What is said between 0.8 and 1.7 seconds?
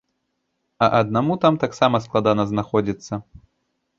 А аднаму там